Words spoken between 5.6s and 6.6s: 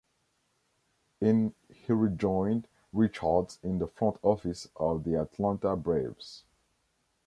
Braves.